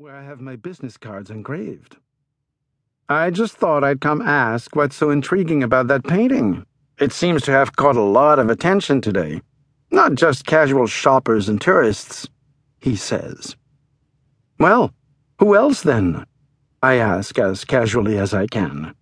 [0.00, 1.98] where I have my business cards engraved.
[3.10, 6.64] I just thought I'd come ask what's so intriguing about that painting.
[6.98, 9.42] It seems to have caught a lot of attention today.
[9.90, 12.26] Not just casual shoppers and tourists,
[12.78, 13.56] he says.
[14.58, 14.94] Well,
[15.38, 16.24] who else then?
[16.82, 18.94] I ask as casually as I can.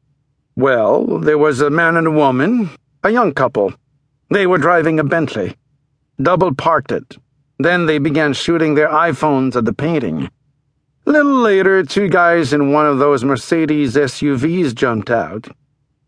[0.57, 2.71] Well, there was a man and a woman,
[3.05, 3.73] a young couple.
[4.31, 5.55] They were driving a Bentley.
[6.21, 7.19] Double parked it.
[7.61, 10.29] Then they began shooting their iPhones at the painting.
[11.09, 15.49] Little later, two guys in one of those Mercedes SUVs jumped out.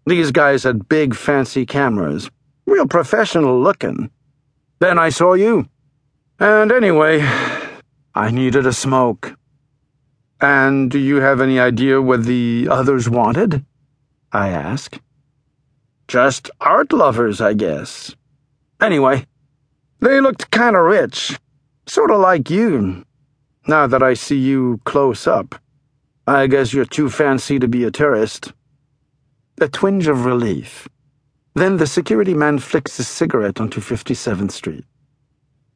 [0.04, 2.30] These guys had big, fancy cameras,
[2.66, 4.10] real professional looking.
[4.78, 5.66] Then I saw you.
[6.38, 7.26] And anyway,
[8.14, 9.34] I needed a smoke.
[10.38, 13.64] And do you have any idea what the others wanted?
[14.32, 15.00] I ask.
[16.08, 18.14] Just art lovers, I guess.
[18.82, 19.26] Anyway,
[20.00, 21.40] they looked kinda rich,
[21.86, 23.06] sorta like you.
[23.66, 25.54] Now that I see you close up,
[26.26, 28.52] I guess you're too fancy to be a tourist.
[29.60, 30.88] A twinge of relief.
[31.54, 34.84] Then the security man flicks his cigarette onto 57th Street.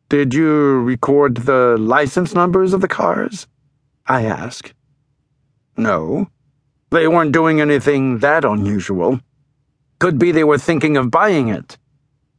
[0.09, 3.47] Did you record the license numbers of the cars?
[4.07, 4.73] I ask.
[5.77, 6.29] No.
[6.91, 9.21] They weren't doing anything that unusual.
[9.99, 11.77] Could be they were thinking of buying it.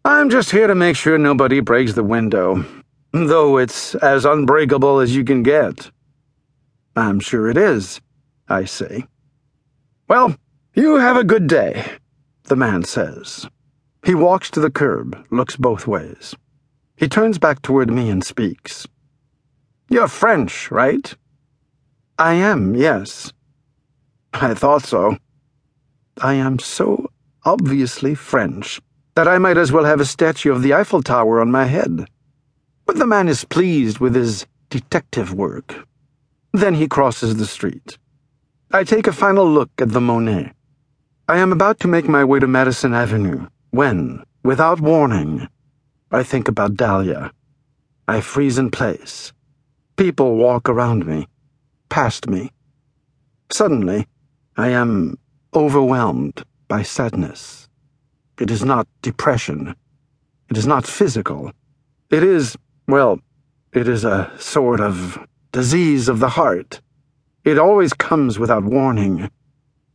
[0.06, 2.64] I'm just here to make sure nobody breaks the window,
[3.24, 5.90] though it's as unbreakable as you can get.
[6.96, 8.02] I'm sure it is,
[8.50, 9.06] I say.
[10.08, 10.36] Well,
[10.74, 11.86] you have a good day,
[12.44, 13.48] the man says.
[14.06, 16.36] He walks to the curb, looks both ways.
[16.98, 18.86] He turns back toward me and speaks.
[19.90, 21.14] You're French, right?
[22.18, 23.32] I am, yes.
[24.34, 25.18] I thought so.
[26.22, 27.10] I am so
[27.46, 28.82] obviously French
[29.16, 32.08] that I might as well have a statue of the Eiffel Tower on my head.
[32.86, 35.88] But the man is pleased with his detective work.
[36.54, 37.98] Then he crosses the street.
[38.72, 40.52] I take a final look at the Monet.
[41.28, 45.48] I am about to make my way to Madison Avenue when, without warning,
[46.12, 47.32] I think about Dahlia.
[48.08, 49.34] I freeze in place.
[49.98, 51.28] People walk around me,
[51.90, 52.52] past me.
[53.50, 54.08] Suddenly,
[54.58, 55.18] I am
[55.54, 57.68] overwhelmed by sadness.
[58.40, 59.76] It is not depression.
[60.50, 61.52] It is not physical.
[62.12, 62.56] It is,
[62.88, 63.20] well,
[63.74, 65.20] it is a sort of
[65.52, 66.82] disease of the heart.
[67.44, 69.30] It always comes without warning.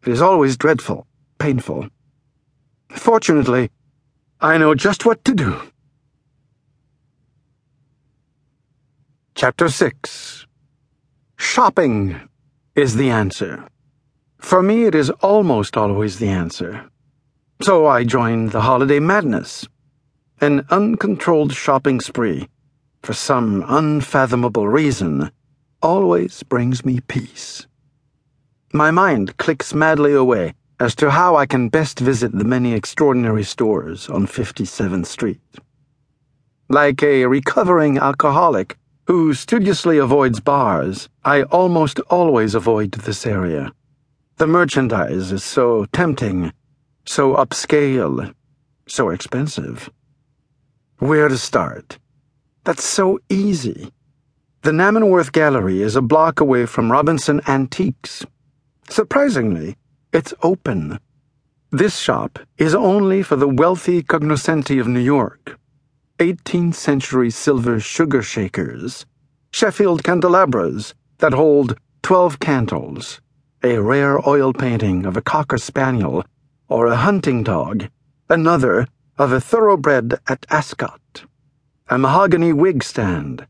[0.03, 1.07] It is always dreadful,
[1.39, 1.89] painful.
[2.89, 3.71] Fortunately,
[4.41, 5.61] I know just what to do.
[9.35, 10.47] Chapter 6
[11.37, 12.21] Shopping
[12.75, 13.67] is the answer.
[14.39, 16.91] For me, it is almost always the answer.
[17.63, 19.67] So I joined the holiday madness,
[20.41, 22.49] an uncontrolled shopping spree,
[23.03, 25.31] for some unfathomable reason,
[25.83, 27.67] always brings me peace.
[28.73, 33.45] My mind clicks madly away as to how I can best visit the many extraordinary
[33.45, 35.41] stores on 57th Street.
[36.69, 43.73] Like a recovering alcoholic who studiously avoids bars, I almost always avoid this area.
[44.37, 46.53] The merchandise is so tempting
[47.11, 48.33] so upscale,
[48.87, 49.91] so expensive.
[50.99, 51.99] Where to start?
[52.71, 53.91] That's so easy.
[54.63, 58.25] The Namenworth Gallery is a block away from Robinson Antiques.
[58.89, 59.77] Surprisingly,
[60.13, 61.01] it's open.
[61.73, 65.59] This shop is only for the wealthy cognoscenti of New York.
[66.21, 69.05] 18th century silver sugar shakers,
[69.53, 73.21] Sheffield candelabras that hold 12 candles,
[73.65, 76.25] a rare oil painting of a cocker spaniel
[76.69, 77.89] or a hunting dog,
[78.29, 78.87] another
[79.19, 81.25] of a thoroughbred at Ascot,
[81.93, 83.45] a mahogany wig stand,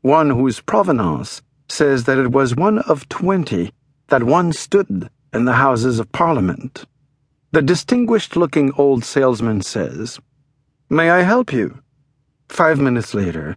[0.00, 3.72] one whose provenance says that it was one of twenty
[4.06, 6.84] that once stood in the Houses of Parliament.
[7.50, 10.20] The distinguished looking old salesman says,
[10.88, 11.82] May I help you?
[12.48, 13.56] Five minutes later,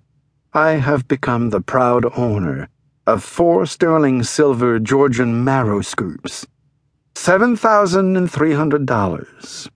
[0.52, 2.70] I have become the proud owner
[3.06, 6.48] of four sterling silver Georgian marrow scoops
[7.14, 9.70] $7,300.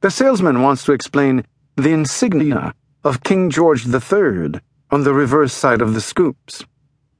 [0.00, 1.44] The salesman wants to explain
[1.76, 4.60] the insignia of King George III
[4.90, 6.64] on the reverse side of the scoops.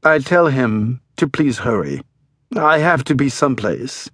[0.04, 2.02] I tell him to please hurry.
[2.56, 4.10] I have to be someplace.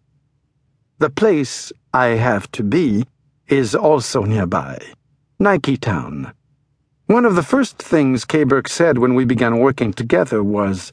[0.98, 3.04] The place I have to be
[3.46, 4.78] is also nearby
[5.38, 6.32] Nike Town.
[7.06, 8.44] One of the first things K.
[8.44, 10.92] Burke said when we began working together was,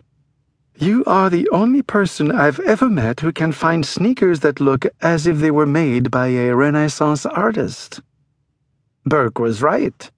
[0.78, 5.26] you are the only person I've ever met who can find sneakers that look as
[5.26, 8.02] if they were made by a Renaissance artist.
[9.06, 10.12] Burke was right.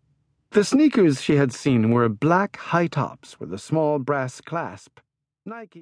[0.58, 5.00] The sneakers she had seen were black high tops with a small brass clasp.
[5.46, 5.76] Nike.